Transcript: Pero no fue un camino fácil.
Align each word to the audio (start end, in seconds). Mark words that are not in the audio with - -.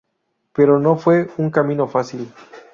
Pero 0.51 0.79
no 0.79 0.97
fue 0.97 1.29
un 1.37 1.51
camino 1.51 1.87
fácil. 1.87 2.33